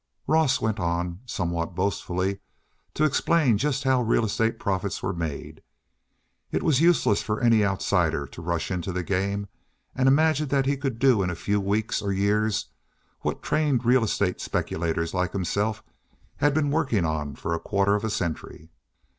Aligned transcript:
Ross 0.25 0.59
went 0.59 0.79
on, 0.79 1.19
somewhat 1.27 1.75
boastfully, 1.75 2.39
to 2.95 3.03
explain 3.03 3.55
just 3.55 3.83
how 3.83 4.01
real 4.01 4.25
estate 4.25 4.57
profits 4.57 5.03
were 5.03 5.13
made. 5.13 5.61
It 6.51 6.63
was 6.63 6.81
useless 6.81 7.21
for 7.21 7.39
any 7.39 7.63
outsider 7.63 8.25
to 8.25 8.41
rush 8.41 8.71
into 8.71 8.91
the 8.91 9.03
game, 9.03 9.47
and 9.93 10.07
imagine 10.07 10.47
that 10.47 10.65
he 10.65 10.75
could 10.75 10.97
do 10.97 11.21
in 11.21 11.29
a 11.29 11.35
few 11.35 11.61
weeks 11.61 12.01
or 12.01 12.11
years 12.11 12.65
what 13.19 13.43
trained 13.43 13.85
real 13.85 14.03
estate 14.03 14.41
speculators 14.41 15.13
like 15.13 15.33
himself 15.33 15.83
had 16.37 16.55
been 16.55 16.71
working 16.71 17.05
on 17.05 17.35
for 17.35 17.53
a 17.53 17.59
quarter 17.59 17.93
of 17.93 18.03
a 18.03 18.09
century. 18.09 18.71